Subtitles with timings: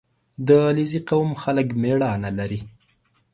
[0.47, 2.59] •د علیزي قوم خلک مېړانه لري.